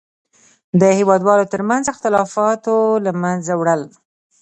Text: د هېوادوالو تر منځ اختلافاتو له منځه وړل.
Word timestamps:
د 0.79 0.81
هېوادوالو 0.97 1.45
تر 1.53 1.61
منځ 1.69 1.83
اختلافاتو 1.93 2.75
له 3.05 3.11
منځه 3.23 3.53
وړل. 3.59 3.81